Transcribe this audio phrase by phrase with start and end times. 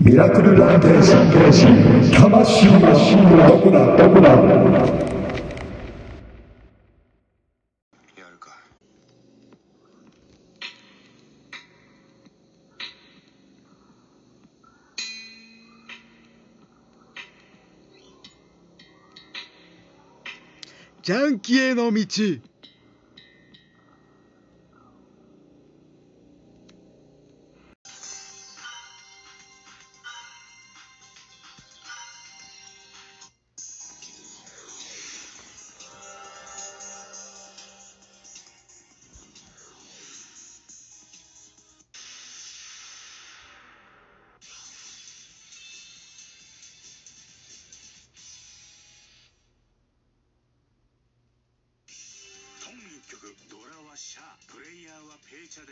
[0.00, 3.96] ミラクルランテーション魂はどこだ？
[3.98, 4.20] どこ
[4.98, 5.03] だ？
[21.44, 22.06] 気への道。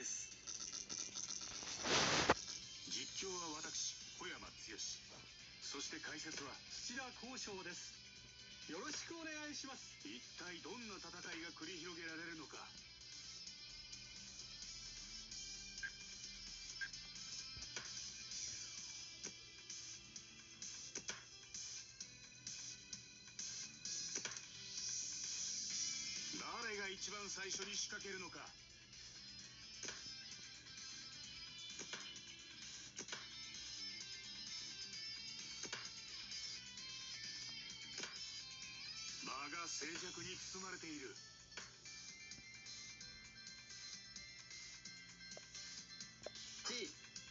[0.02, 0.34] です。
[2.90, 4.50] 実況は私小山剛
[5.62, 7.94] そして解説は土田交渉です。
[8.66, 9.94] よろしくお願いします。
[10.02, 11.06] 一体どんな戦
[11.38, 12.58] いが繰り広げられるのか。
[26.42, 28.42] 誰が一番最初に仕掛けるのか
[40.50, 41.14] 包まれている。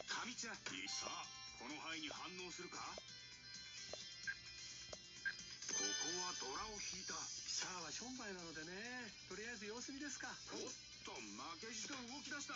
[0.08, 1.10] 神ちゃんさ。
[1.10, 1.26] あ
[1.58, 2.78] この範囲に反応するか？
[5.72, 5.82] ここ
[6.22, 7.18] はドラを引いた。
[7.18, 9.10] シャアは商売なのでね。
[9.30, 10.30] とりあえず様子見ですか。
[10.54, 10.70] おっ
[11.06, 11.22] と負
[11.66, 12.54] けじと動き出した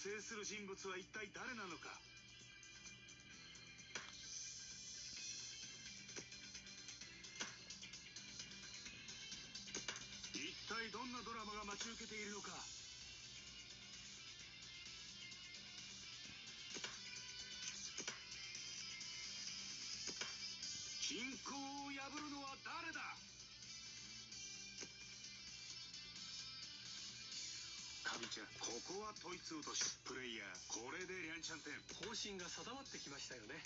[0.00, 1.92] 制する人物は一体誰なのか？
[10.32, 12.79] 一体どんなドラマが待ち受けているのか？
[28.30, 30.54] 神ちゃんここは統一落としプレイヤー。
[30.70, 31.82] これでリャンチャンテン。
[31.98, 33.58] 方針が定まってきましたよね。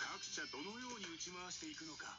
[0.00, 2.16] 各社どのように打ち回していくのか。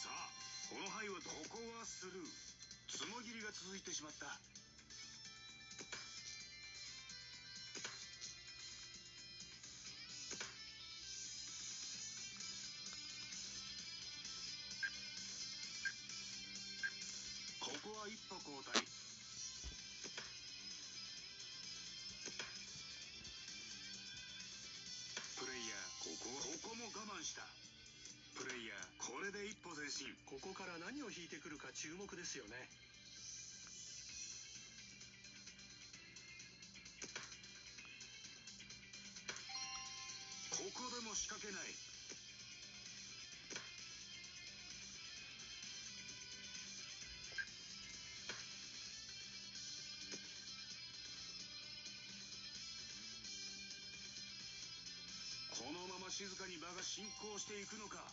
[0.00, 0.32] さあ
[0.72, 2.32] この範囲はここはスルー
[2.88, 4.40] つもぎりが続いてしまった。
[31.80, 32.50] 注目ですよね。
[40.50, 41.72] ここでも仕掛けない。
[55.56, 58.04] このまま静かに場が進行していくのか。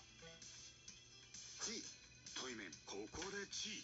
[3.16, 3.84] ここでチ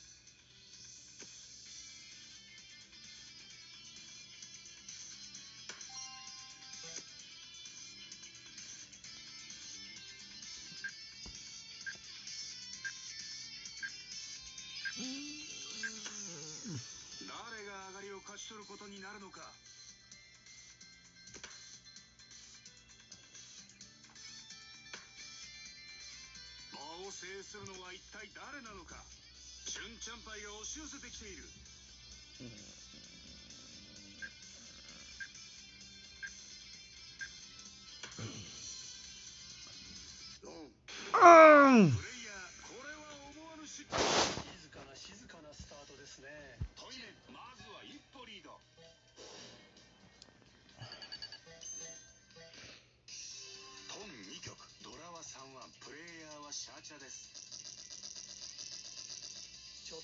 [17.28, 19.42] 誰が上がりを勝ち取ることになるのか
[27.24, 29.00] 制するのは一体誰なのか。
[29.72, 31.48] 純チャンパイが押し寄せてきている。
[32.44, 32.83] う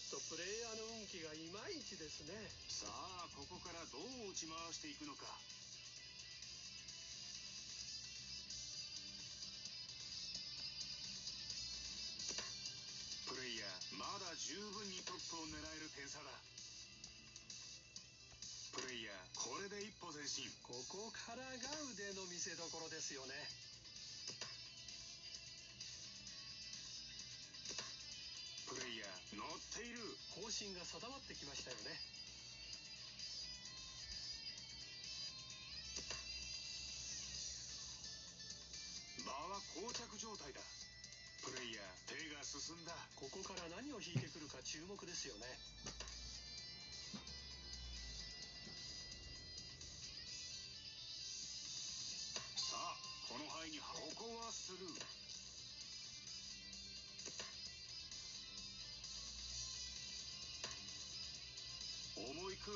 [0.07, 2.33] とプレイヤーの運気がいまいちですね。
[2.71, 5.27] さあここからどう打ち回していくのか。
[13.27, 16.31] プレイヤーまだ十分にトップを狙える点差だ。
[18.73, 20.47] プレイヤーこれで一歩前進。
[20.63, 21.51] ここからが
[21.91, 23.68] 腕の見せ所ですよね
[29.59, 29.99] っている
[30.31, 31.91] 方針が定まってきましたよね。
[39.27, 40.63] 場は膠着状態だ。
[41.43, 42.95] プレイヤー手が進んだ。
[43.19, 46.08] ここから何を引いてくるか注目ですよね。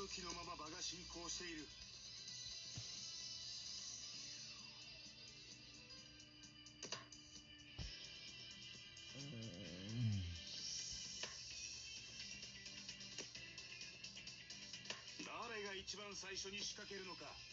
[0.03, 1.63] 重い空気のまま場が進行している。
[15.25, 17.52] 誰が一番最初に仕掛けるのか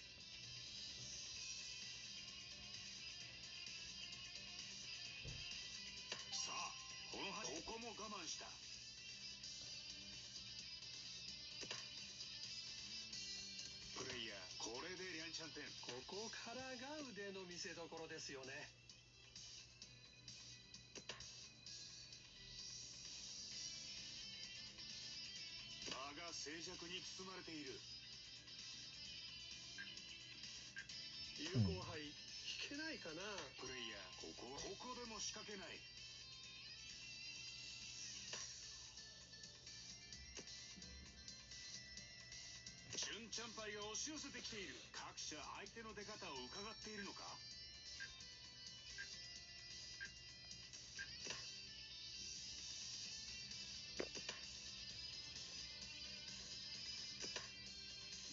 [16.06, 18.52] ここからが腕の見せ所ですよね。
[25.92, 27.76] 場が静寂に包まれている。
[31.38, 32.12] 有効杯引
[32.70, 33.20] けないかな。
[33.60, 34.56] プレイヤーここ。
[34.56, 35.99] ここでも仕掛けない
[43.30, 44.74] 純ちゃんパイが押し寄せてきている。
[44.90, 47.22] 各社相手の出方を伺っているのか？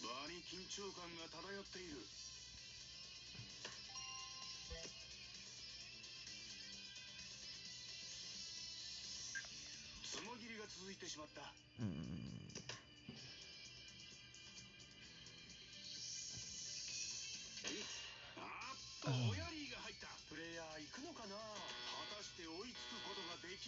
[0.02, 2.02] 場に緊張感が漂っている。
[10.02, 11.42] つもぎりが続いてしまった。
[11.46, 11.54] あ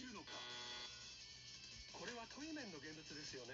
[0.01, 0.33] きるのか。
[1.93, 3.53] これはトイメンの現物ですよね。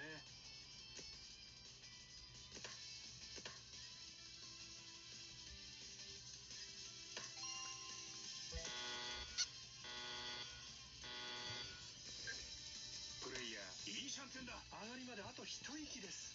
[13.20, 14.56] プレイヤーいいシャンテンだ。
[14.80, 16.32] 上がりまであと一息です。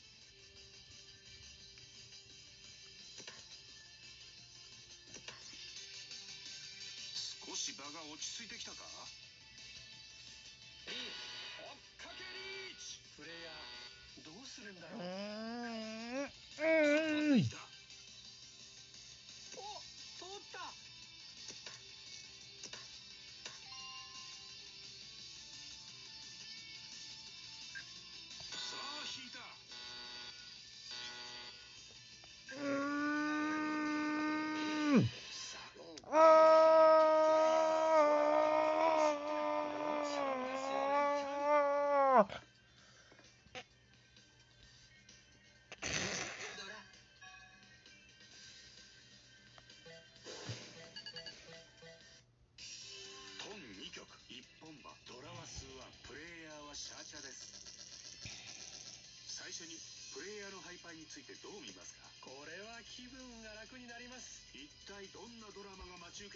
[7.50, 8.78] 少し場が落ち着いてきたか？
[14.54, 14.76] するん。
[14.76, 14.98] だろ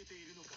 [0.07, 0.55] ているのか。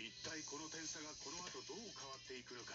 [0.00, 2.72] 一体この点差がこの後どう変わっていくのか。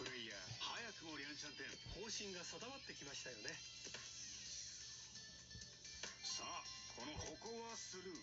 [0.00, 1.76] プレイヤー早くもリャンチャンテン。
[2.00, 3.52] 方針が定まってきましたよね。
[7.50, 8.14] こはスルー。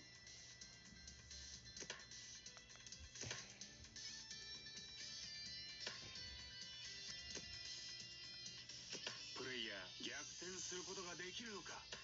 [9.35, 11.96] プレイヤー逆転することができるのか？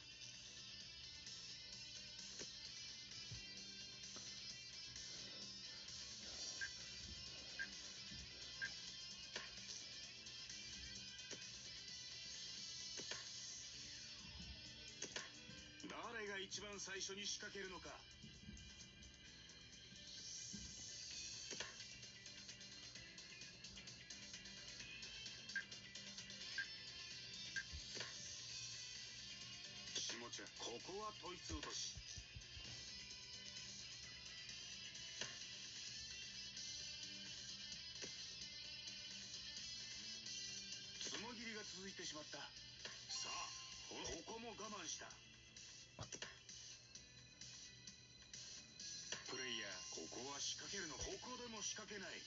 [16.64, 17.92] 番最初に仕掛けるのか。
[29.92, 32.00] 下茶ここは統一落とし。
[41.04, 42.40] つもぎりが続いてしまった。
[42.40, 42.48] さ
[43.28, 43.52] あ
[43.92, 45.12] こここも我慢した。
[50.44, 52.20] 仕掛けるのここでも仕掛けない。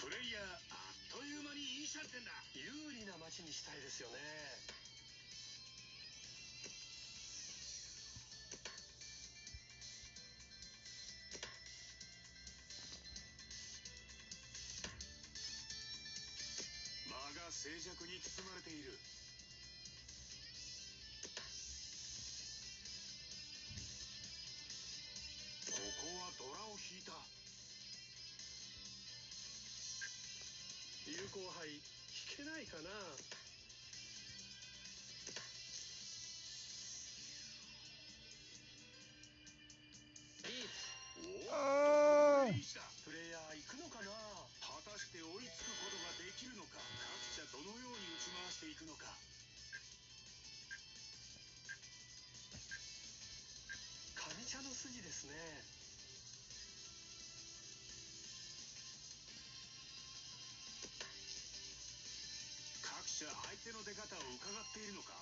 [0.00, 2.32] プレイヤーあっという間にいいシャンテンだ。
[2.56, 2.64] 有
[2.96, 4.16] 利な街にしたいですよね。
[17.12, 18.96] 間が静寂に包まれている
[31.64, 31.80] 杯引
[32.36, 32.92] けないかな。
[41.56, 42.44] あ
[43.04, 44.12] プレイヤー行くのかな。
[44.60, 46.76] 果たして追いつくことができるのか。
[46.76, 49.08] 各社どのように打ち回していくのか。
[54.20, 55.83] 上茶の筋ですね
[63.64, 65.16] 手の出方を伺っているのか？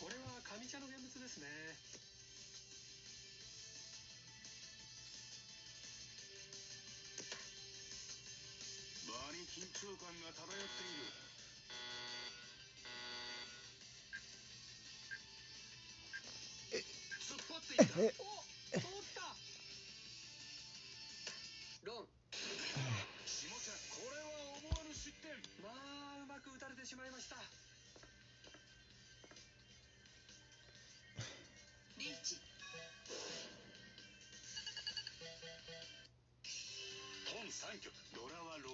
[0.00, 1.76] これは上茶の現物ですね。
[9.04, 11.12] 場に緊張感が漂っている。
[17.20, 18.35] 突っ張っていった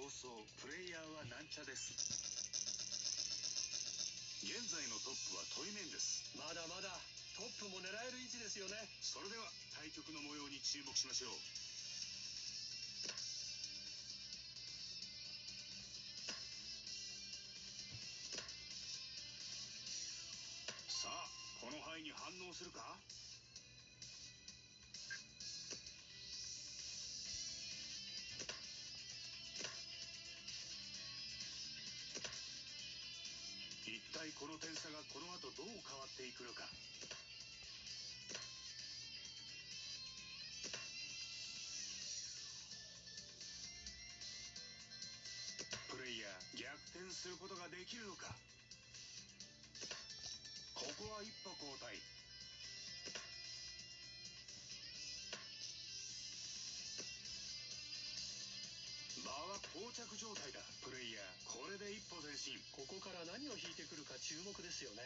[0.03, 0.27] ドラは老僧
[0.59, 1.95] プレイヤーはなんちゃです。
[4.43, 6.27] 現在のトップはトイメンです。
[6.35, 6.91] まだまだ
[7.39, 8.75] トップも狙える位置ですよね。
[8.99, 9.47] それでは
[9.79, 11.39] 対局の模様に注目しましょう。
[20.91, 21.31] さあ
[21.63, 22.83] この範囲に反応するか？
[34.43, 36.67] この点差がこの後どう変わっていくのか。
[45.87, 48.52] プレイヤー逆転することができるのか。
[59.83, 60.63] 膠着状態だ。
[60.79, 62.55] プレイヤーこれで一歩前進。
[62.71, 65.03] ここから何を引いてくるか注目ですよね。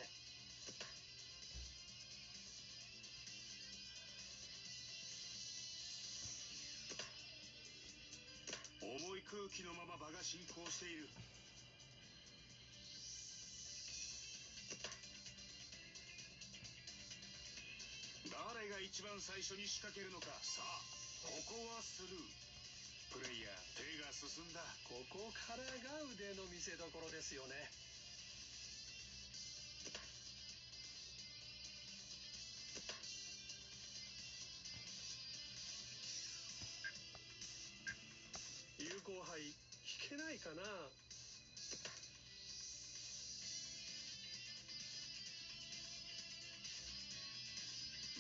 [8.86, 11.10] 重い空気のまま場が進行している。
[18.30, 20.30] 誰が一番最初に仕掛けるのか。
[20.46, 20.86] さあ
[21.26, 22.47] ここはスルー。
[25.18, 27.56] ここからが腕の見せ所ですよね。
[38.78, 39.54] 有効杯引
[40.08, 40.62] けないかな。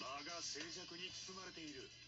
[0.01, 2.06] 場が静寂に包まれている。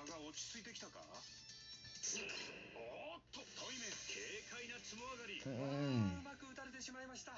[0.00, 0.96] 少し場が落ち着いてきたか？
[0.96, 1.20] おー
[3.20, 4.16] っとトイメン軽
[4.48, 5.44] 快なつも上がり。
[5.44, 7.36] うまく打たれてしまいました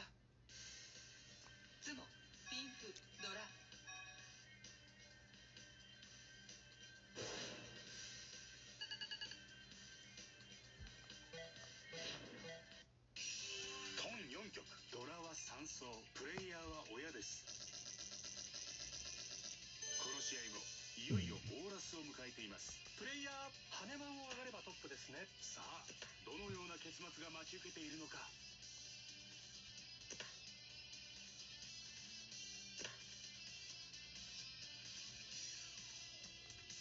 [23.03, 23.35] プレイヤー
[23.83, 25.27] 羽マンを上がればトップですね。
[25.43, 25.83] さあ
[26.23, 28.23] どのような結末が待ち受けているのか。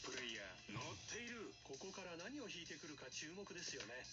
[0.05, 1.57] プレイヤー乗っている。
[1.65, 4.05] ここから何を引いてくるか注目ですよね。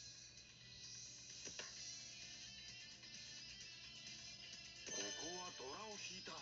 [4.96, 6.32] ここはドラを引いた。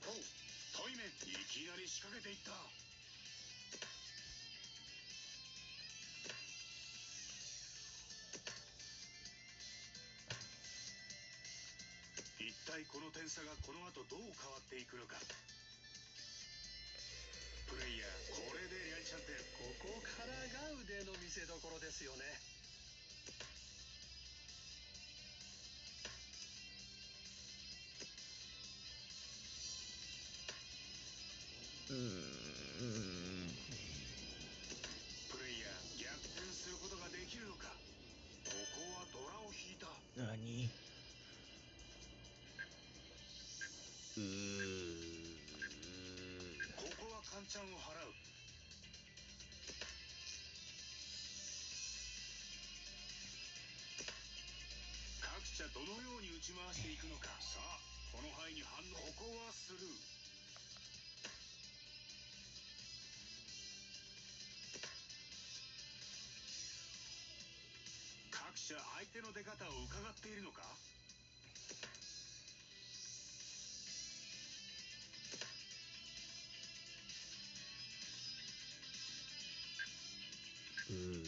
[0.00, 2.85] トイメンいきなり仕掛けていった
[12.76, 15.16] 体この点差がこの後どう変わっていくのか。
[15.16, 15.32] プ
[17.72, 20.36] レイヤーこれでやりちゃってここからが
[20.76, 22.45] 腕の見せ所ですよね。
[55.56, 57.32] 各社どのように打ち回していくのか。
[57.40, 57.80] さあ
[58.12, 59.08] この範囲に反応。
[59.16, 59.88] ここはスルー。
[68.28, 70.60] 各社相手の出方を伺っているのか。
[80.90, 81.24] うー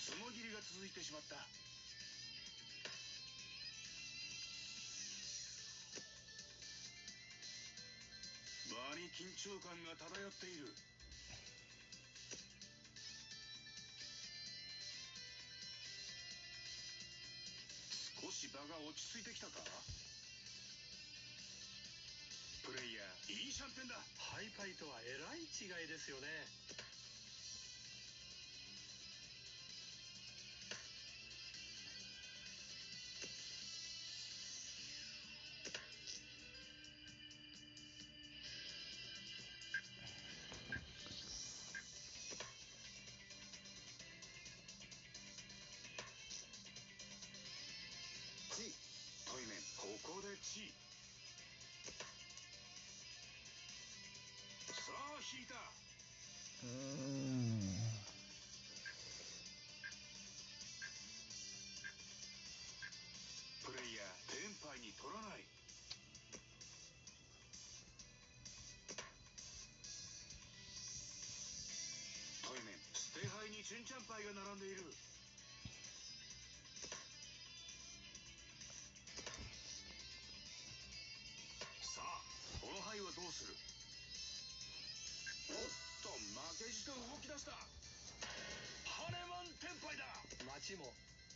[0.00, 1.65] つもぎりが続いてしまった
[9.16, 10.68] 緊張感が漂っている。
[18.20, 19.64] 少し場が落ち着いてきたか？
[22.68, 23.96] プレイヤーいいシャンペンだ。
[24.20, 26.28] ハイパイとはえらい違いですよね。
[73.66, 74.86] チンチャンパイが並んでいる。
[81.82, 82.22] さあ
[82.62, 83.58] この牌はどうする？
[85.50, 85.66] おっ
[85.98, 87.58] と負けじと動き出した。
[87.58, 90.06] ハネマンテンパイだ。
[90.46, 90.86] 街も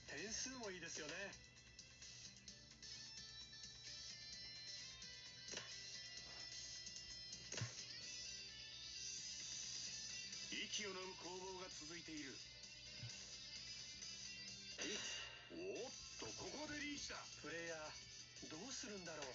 [0.07, 1.50] 点数もいいですよね。
[10.81, 12.33] 息を飲む攻防が続いている。
[15.53, 17.16] おっとここでリーチだ。
[17.45, 17.81] プレイヤー
[18.49, 19.27] どうするんだろう。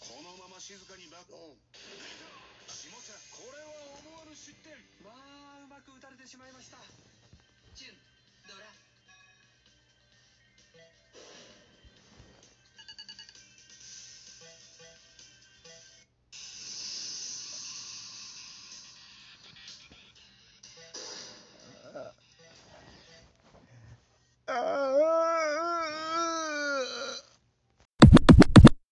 [0.00, 1.36] このまま静かにバック
[2.80, 4.72] 下茶これは思わぬ失点。
[5.04, 6.80] まあうまく打たれてしまいました。